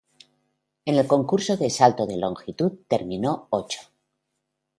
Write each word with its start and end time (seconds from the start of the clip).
En 0.85 0.95
el 0.95 1.05
concurso 1.05 1.57
de 1.57 1.69
salto 1.69 2.07
de 2.07 2.17
longitud 2.17 2.71
terminó 2.87 3.45
ocho. 3.51 3.81